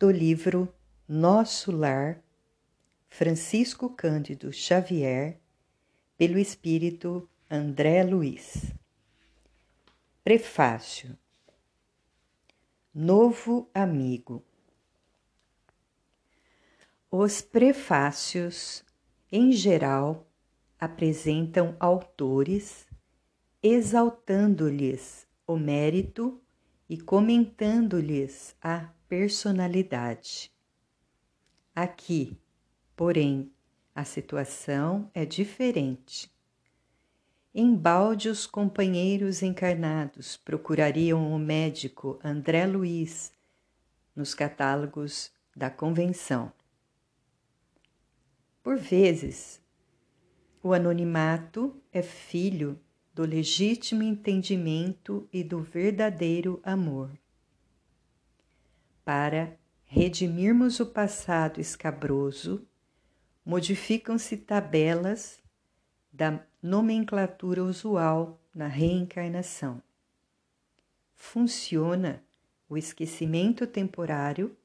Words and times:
do 0.00 0.10
livro 0.10 0.66
Nosso 1.06 1.70
Lar, 1.70 2.24
Francisco 3.10 3.90
Cândido 3.90 4.50
Xavier, 4.50 5.38
pelo 6.16 6.38
espírito 6.38 7.28
André 7.50 8.02
Luiz. 8.02 8.72
Prefácio 10.24 11.18
Novo 12.94 13.68
Amigo 13.74 14.42
Os 17.10 17.42
prefácios, 17.42 18.82
em 19.30 19.52
geral, 19.52 20.26
apresentam 20.78 21.76
autores 21.78 22.86
exaltando-lhes 23.62 25.26
o 25.46 25.58
mérito 25.58 26.40
e 26.88 26.96
comentando-lhes 26.98 28.56
a 28.62 28.88
personalidade. 29.10 30.52
Aqui, 31.74 32.38
porém, 32.94 33.50
a 33.92 34.04
situação 34.04 35.10
é 35.12 35.26
diferente. 35.26 36.32
Embalde 37.52 38.28
os 38.28 38.46
companheiros 38.46 39.42
encarnados 39.42 40.36
procurariam 40.36 41.34
o 41.34 41.38
médico 41.40 42.20
André 42.22 42.64
Luiz 42.66 43.32
nos 44.14 44.32
catálogos 44.32 45.32
da 45.56 45.68
convenção. 45.68 46.52
Por 48.62 48.76
vezes, 48.76 49.60
o 50.62 50.72
anonimato 50.72 51.76
é 51.92 52.00
filho 52.00 52.78
do 53.12 53.24
legítimo 53.24 54.04
entendimento 54.04 55.28
e 55.32 55.42
do 55.42 55.60
verdadeiro 55.60 56.60
amor. 56.62 57.10
Para 59.04 59.58
redimirmos 59.84 60.78
o 60.80 60.86
passado 60.86 61.60
escabroso, 61.60 62.66
modificam-se 63.44 64.36
tabelas 64.36 65.42
da 66.12 66.44
nomenclatura 66.62 67.64
usual 67.64 68.40
na 68.54 68.66
reencarnação. 68.66 69.82
Funciona 71.14 72.22
o 72.68 72.76
esquecimento 72.76 73.66
temporário 73.66 74.56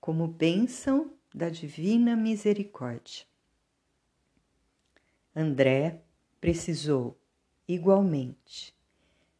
como 0.00 0.26
bênção 0.26 1.12
da 1.34 1.48
divina 1.48 2.16
misericórdia. 2.16 3.26
André 5.34 6.02
precisou, 6.40 7.18
igualmente, 7.66 8.74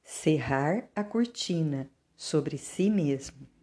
cerrar 0.02 0.88
a 0.94 1.04
cortina 1.04 1.88
sobre 2.16 2.58
si 2.58 2.90
mesmo. 2.90 3.53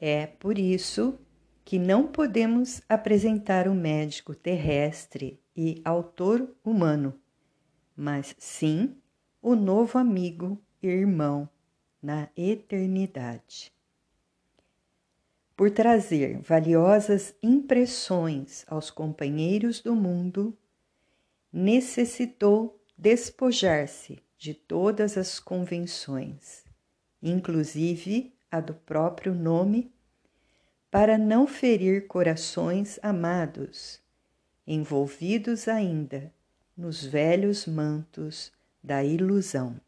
É 0.00 0.26
por 0.26 0.58
isso 0.58 1.18
que 1.62 1.78
não 1.78 2.06
podemos 2.06 2.80
apresentar 2.88 3.68
o 3.68 3.74
médico 3.74 4.34
terrestre 4.34 5.38
e 5.54 5.82
autor 5.84 6.48
humano, 6.64 7.14
mas 7.94 8.34
sim 8.38 8.96
o 9.42 9.54
novo 9.54 9.98
amigo 9.98 10.58
e 10.82 10.86
irmão 10.86 11.46
na 12.02 12.30
eternidade. 12.34 13.70
Por 15.54 15.70
trazer 15.70 16.40
valiosas 16.40 17.34
impressões 17.42 18.64
aos 18.66 18.90
companheiros 18.90 19.80
do 19.82 19.94
mundo, 19.94 20.56
necessitou 21.52 22.82
despojar-se 22.96 24.18
de 24.38 24.54
todas 24.54 25.18
as 25.18 25.38
convenções, 25.38 26.64
inclusive 27.22 28.32
a 28.50 28.60
do 28.60 28.74
próprio 28.74 29.34
nome 29.34 29.92
para 30.90 31.16
não 31.16 31.46
ferir 31.46 32.06
corações 32.08 32.98
amados, 33.02 34.00
envolvidos 34.66 35.68
ainda 35.68 36.32
nos 36.76 37.04
velhos 37.04 37.66
mantos 37.66 38.52
da 38.82 39.04
ilusão. 39.04 39.80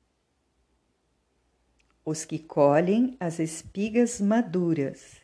Os 2.05 2.25
que 2.25 2.39
colhem 2.39 3.17
as 3.19 3.39
espigas 3.39 4.21
maduras 4.21 5.17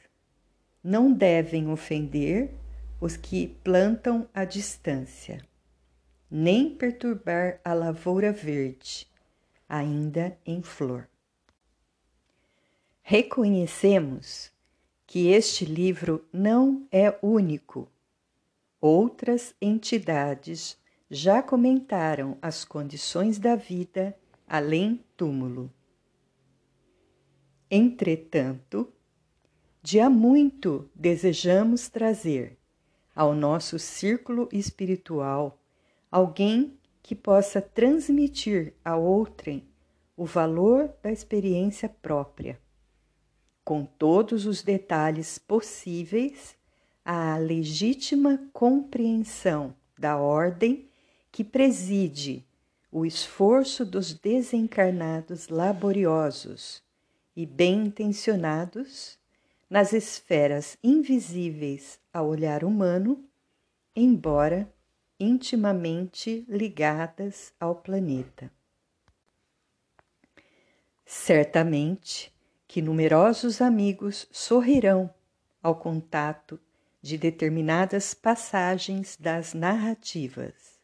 não 0.83 1.13
devem 1.13 1.69
ofender 1.69 2.55
os 3.01 3.17
que 3.17 3.49
plantam 3.63 4.29
à 4.35 4.45
distância, 4.45 5.45
nem 6.31 6.75
perturbar 6.75 7.61
a 7.65 7.73
lavoura 7.73 8.33
verde, 8.33 9.09
ainda 9.69 10.37
em 10.45 10.63
flor. 10.63 11.09
Reconhecemos 13.11 14.53
que 15.07 15.29
este 15.29 15.65
livro 15.65 16.29
não 16.31 16.87
é 16.93 17.19
único. 17.23 17.91
Outras 18.79 19.55
entidades 19.63 20.77
já 21.11 21.43
comentaram 21.43 22.37
as 22.43 22.67
condições 22.67 23.39
da 23.39 23.57
vida 23.57 24.15
além 24.47 25.03
túmulo. 25.17 25.73
Entretanto, 27.71 28.93
de 29.83 30.01
há 30.01 30.11
muito 30.11 30.91
desejamos 30.95 31.89
trazer 31.89 32.59
ao 33.17 33.35
nosso 33.35 33.79
círculo 33.79 34.51
espiritual 34.53 35.59
alguém 36.13 36.79
que 37.03 37.15
possa 37.15 37.63
transmitir 37.63 38.75
a 38.85 38.99
outrem 38.99 39.67
o 40.15 40.27
valor 40.27 40.93
da 41.03 41.11
experiência 41.11 41.89
própria 41.89 42.61
com 43.69 43.85
todos 43.85 44.47
os 44.47 44.63
detalhes 44.63 45.39
possíveis, 45.39 46.57
à 47.05 47.37
legítima 47.37 48.41
compreensão 48.51 49.75
da 49.99 50.17
ordem 50.17 50.89
que 51.31 51.45
preside 51.45 52.47
o 52.91 53.05
esforço 53.05 53.85
dos 53.85 54.15
desencarnados 54.15 55.49
laboriosos 55.49 56.83
e 57.37 57.45
bem 57.45 57.85
intencionados 57.89 59.19
nas 59.69 59.93
esferas 59.93 60.79
invisíveis 60.83 62.01
ao 62.11 62.27
olhar 62.27 62.65
humano, 62.65 63.23
embora 63.95 64.67
intimamente 65.21 66.43
ligadas 66.49 67.53
ao 67.61 67.75
planeta. 67.75 68.51
Certamente, 71.05 72.33
que 72.69 72.83
numerosos 72.83 73.63
amigos 73.63 74.29
sorrirão 74.31 75.13
ao 75.63 75.75
contato 75.75 76.61
de 77.01 77.17
determinadas 77.17 78.13
passagens 78.13 79.17
das 79.19 79.55
narrativas. 79.55 80.79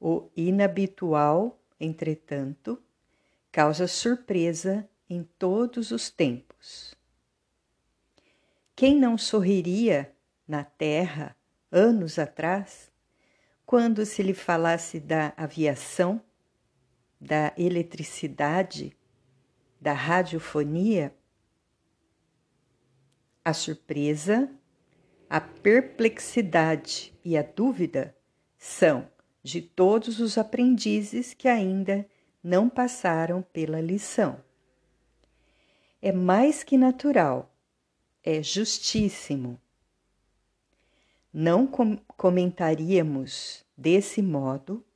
O 0.00 0.28
inabitual, 0.36 1.56
entretanto, 1.78 2.82
causa 3.52 3.86
surpresa 3.86 4.88
em 5.08 5.22
todos 5.38 5.92
os 5.92 6.10
tempos. 6.10 6.96
Quem 8.74 8.98
não 8.98 9.16
sorriria 9.16 10.12
na 10.48 10.64
Terra 10.64 11.36
anos 11.70 12.18
atrás, 12.18 12.90
quando 13.64 14.04
se 14.04 14.20
lhe 14.22 14.34
falasse 14.34 14.98
da 14.98 15.32
aviação, 15.36 16.20
da 17.20 17.52
eletricidade, 17.56 18.96
da 19.82 19.92
radiofonia, 19.92 21.12
a 23.44 23.52
surpresa, 23.52 24.48
a 25.28 25.40
perplexidade 25.40 27.12
e 27.24 27.36
a 27.36 27.42
dúvida 27.42 28.16
são 28.56 29.08
de 29.42 29.60
todos 29.60 30.20
os 30.20 30.38
aprendizes 30.38 31.34
que 31.34 31.48
ainda 31.48 32.08
não 32.44 32.68
passaram 32.68 33.42
pela 33.42 33.80
lição. 33.80 34.40
É 36.00 36.12
mais 36.12 36.62
que 36.62 36.78
natural, 36.78 37.52
é 38.22 38.40
justíssimo. 38.40 39.60
Não 41.32 41.66
com 41.66 41.96
comentaríamos 42.16 43.66
desse 43.76 44.22
modo 44.22 44.86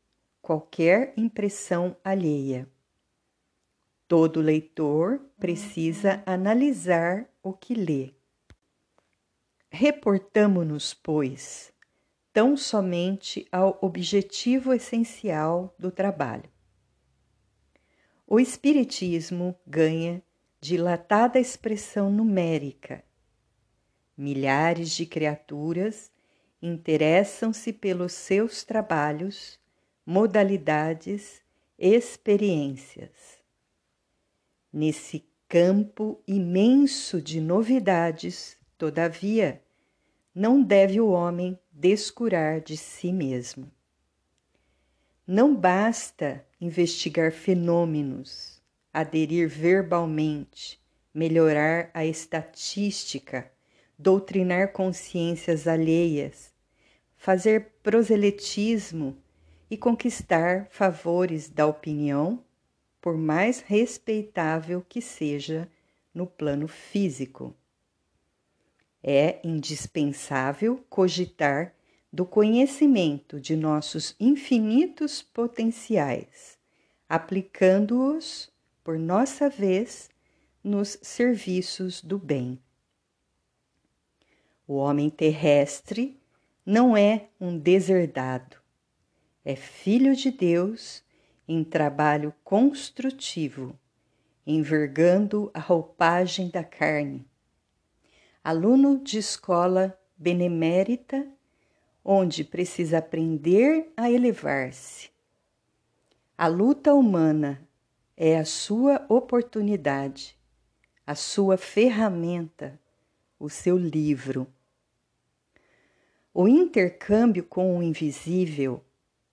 qualquer 0.40 1.12
impressão 1.16 1.96
alheia 2.04 2.68
Todo 4.08 4.40
leitor 4.40 5.20
precisa 5.38 6.22
analisar 6.24 7.28
o 7.42 7.52
que 7.52 7.74
lê. 7.74 8.14
Reportamo-nos, 9.68 10.94
pois, 10.94 11.72
tão 12.32 12.56
somente 12.56 13.48
ao 13.50 13.78
objetivo 13.82 14.72
essencial 14.72 15.74
do 15.78 15.90
trabalho. 15.90 16.48
O 18.26 18.38
Espiritismo 18.38 19.56
ganha 19.66 20.22
dilatada 20.60 21.40
expressão 21.40 22.10
numérica. 22.10 23.04
Milhares 24.16 24.90
de 24.92 25.04
criaturas 25.04 26.12
interessam-se 26.62 27.72
pelos 27.72 28.12
seus 28.12 28.64
trabalhos, 28.64 29.58
modalidades, 30.04 31.42
experiências. 31.78 33.35
Nesse 34.78 35.24
Campo 35.48 36.20
imenso 36.28 37.22
de 37.22 37.40
novidades, 37.40 38.58
todavia, 38.76 39.62
não 40.34 40.62
deve 40.62 41.00
o 41.00 41.08
homem 41.08 41.58
descurar 41.72 42.60
de 42.60 42.76
si 42.76 43.10
mesmo. 43.10 43.72
Não 45.26 45.56
basta 45.56 46.44
investigar 46.60 47.32
fenômenos, 47.32 48.60
aderir 48.92 49.48
verbalmente, 49.48 50.78
melhorar 51.14 51.88
a 51.94 52.04
estatística, 52.04 53.50
doutrinar 53.98 54.74
consciências 54.74 55.66
alheias, 55.66 56.52
fazer 57.16 57.78
proselitismo 57.82 59.16
e 59.70 59.76
conquistar 59.78 60.68
favores 60.68 61.48
da 61.48 61.66
opinião, 61.66 62.44
por 63.06 63.16
mais 63.16 63.60
respeitável 63.60 64.84
que 64.88 65.00
seja 65.00 65.70
no 66.12 66.26
plano 66.26 66.66
físico. 66.66 67.54
É 69.00 69.38
indispensável 69.44 70.84
cogitar 70.90 71.72
do 72.12 72.26
conhecimento 72.26 73.40
de 73.40 73.54
nossos 73.54 74.16
infinitos 74.18 75.22
potenciais, 75.22 76.58
aplicando-os, 77.08 78.50
por 78.82 78.98
nossa 78.98 79.48
vez, 79.48 80.10
nos 80.64 80.98
serviços 81.00 82.02
do 82.02 82.18
bem. 82.18 82.58
O 84.66 84.74
homem 84.74 85.08
terrestre 85.10 86.20
não 86.66 86.96
é 86.96 87.28
um 87.40 87.56
deserdado, 87.56 88.56
é 89.44 89.54
filho 89.54 90.16
de 90.16 90.32
Deus 90.32 91.05
em 91.48 91.62
trabalho 91.62 92.34
construtivo, 92.42 93.78
envergando 94.46 95.50
a 95.54 95.60
roupagem 95.60 96.48
da 96.48 96.64
carne. 96.64 97.26
Aluno 98.42 98.98
de 99.02 99.18
escola 99.18 99.98
benemérita, 100.16 101.26
onde 102.04 102.44
precisa 102.44 102.98
aprender 102.98 103.92
a 103.96 104.10
elevar-se. 104.10 105.10
A 106.38 106.46
luta 106.46 106.94
humana 106.94 107.66
é 108.16 108.38
a 108.38 108.44
sua 108.44 109.04
oportunidade, 109.08 110.38
a 111.06 111.14
sua 111.14 111.56
ferramenta, 111.56 112.78
o 113.38 113.48
seu 113.48 113.76
livro. 113.76 114.46
O 116.32 116.46
intercâmbio 116.46 117.44
com 117.44 117.78
o 117.78 117.82
invisível 117.82 118.84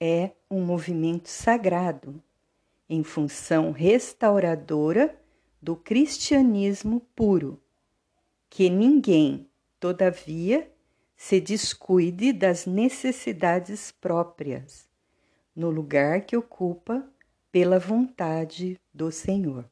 é 0.06 0.32
um 0.50 0.60
movimento 0.60 1.30
sagrado 1.30 2.22
em 2.86 3.02
função 3.02 3.70
restauradora 3.70 5.18
do 5.62 5.74
cristianismo 5.74 7.00
puro, 7.16 7.58
que 8.50 8.68
ninguém, 8.68 9.48
todavia, 9.80 10.70
se 11.16 11.40
descuide 11.40 12.34
das 12.34 12.66
necessidades 12.66 13.92
próprias, 13.92 14.86
no 15.56 15.70
lugar 15.70 16.20
que 16.20 16.36
ocupa 16.36 17.02
pela 17.50 17.78
vontade 17.78 18.78
do 18.92 19.10
Senhor. 19.10 19.64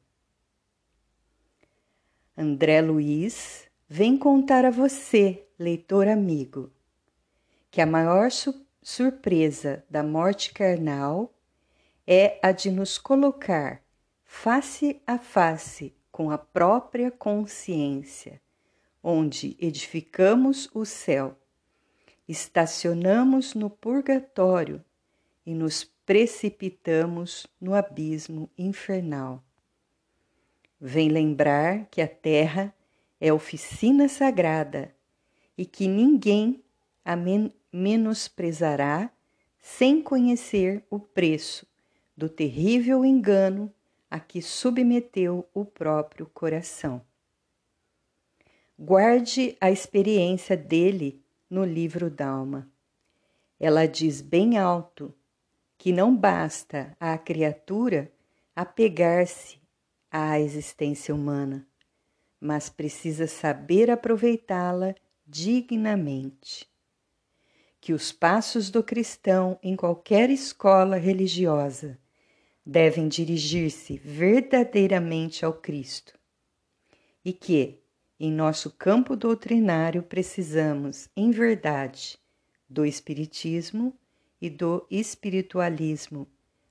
André 2.35 2.81
Luiz 2.81 3.69
vem 3.87 4.17
contar 4.17 4.65
a 4.65 4.71
você, 4.71 5.45
leitor 5.59 6.07
amigo, 6.07 6.71
que 7.69 7.79
a 7.79 7.85
maior 7.85 8.31
su 8.31 8.62
surpresa 8.83 9.83
da 9.89 10.03
morte 10.03 10.51
carnal 10.51 11.33
é 12.05 12.37
a 12.43 12.51
de 12.51 12.69
nos 12.69 12.97
colocar 12.97 13.81
face 14.25 15.01
a 15.07 15.17
face 15.17 15.95
com 16.11 16.29
a 16.29 16.37
própria 16.37 17.09
consciência, 17.09 18.41
onde 19.01 19.55
edificamos 19.59 20.69
o 20.73 20.85
céu, 20.85 21.37
estacionamos 22.27 23.53
no 23.53 23.69
purgatório 23.69 24.83
e 25.45 25.55
nos 25.55 25.85
precipitamos 26.05 27.47
no 27.59 27.73
abismo 27.73 28.49
infernal. 28.57 29.41
Vem 30.79 31.07
lembrar 31.07 31.85
que 31.89 32.01
a 32.01 32.07
terra 32.07 32.75
é 33.19 33.31
oficina 33.31 34.09
sagrada 34.09 34.93
e 35.57 35.65
que 35.65 35.87
ninguém 35.87 36.62
a 37.03 37.15
men 37.15 37.53
menosprezará 37.71 39.11
sem 39.59 40.01
conhecer 40.01 40.83
o 40.89 40.99
preço 40.99 41.65
do 42.15 42.29
terrível 42.29 43.03
engano 43.03 43.73
a 44.09 44.19
que 44.19 44.41
submeteu 44.41 45.47
o 45.53 45.65
próprio 45.65 46.27
coração. 46.27 47.01
Guarde 48.77 49.57
a 49.59 49.71
experiência 49.71 50.55
dele 50.55 51.23
no 51.49 51.63
livro 51.63 52.09
d'alma. 52.09 52.69
Ela 53.59 53.87
diz 53.87 54.21
bem 54.21 54.57
alto 54.57 55.13
que 55.77 55.91
não 55.91 56.15
basta 56.15 56.95
à 56.99 57.17
criatura 57.17 58.11
apegar-se 58.55 59.59
à 60.11 60.39
existência 60.39 61.13
humana, 61.13 61.65
mas 62.39 62.69
precisa 62.69 63.25
saber 63.25 63.89
aproveitá-la 63.89 64.93
dignamente 65.25 66.71
que 67.83 67.91
os 67.91 68.13
passos 68.13 68.69
do 68.69 68.81
cristão 68.81 69.59
em 69.61 69.75
qualquer 69.75 70.29
escola 70.29 70.95
religiosa 70.95 71.99
devem 72.65 73.09
dirigir-se 73.09 73.97
verdadeiramente 73.97 75.43
ao 75.43 75.51
Cristo 75.51 76.17
e 77.25 77.33
que, 77.33 77.81
em 78.17 78.31
nosso 78.31 78.71
campo 78.71 79.17
doutrinário, 79.17 80.01
precisamos, 80.01 81.09
em 81.13 81.29
verdade, 81.29 82.17
do 82.69 82.85
Espiritismo 82.85 83.93
e 84.39 84.49
do 84.49 84.87
espiritualismo, 84.89 86.25